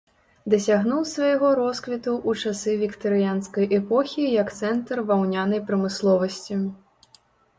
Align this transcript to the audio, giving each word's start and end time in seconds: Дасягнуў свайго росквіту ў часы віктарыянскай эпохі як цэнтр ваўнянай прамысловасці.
Дасягнуў 0.51 1.01
свайго 1.09 1.49
росквіту 1.59 2.13
ў 2.29 2.47
часы 2.47 2.71
віктарыянскай 2.83 3.69
эпохі 3.79 4.23
як 4.41 4.47
цэнтр 4.59 5.03
ваўнянай 5.11 5.61
прамысловасці. 5.67 6.61